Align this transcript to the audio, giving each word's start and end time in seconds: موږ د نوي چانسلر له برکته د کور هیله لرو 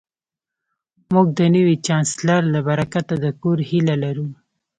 موږ 1.13 1.27
د 1.39 1.41
نوي 1.55 1.75
چانسلر 1.85 2.41
له 2.53 2.59
برکته 2.67 3.13
د 3.23 3.25
کور 3.41 3.57
هیله 3.69 3.95
لرو 4.03 4.27